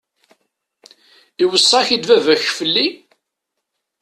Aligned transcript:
Iweṣṣa-k-id 1.43 2.03
baba-k 2.09 2.43
fell-i? 2.57 2.87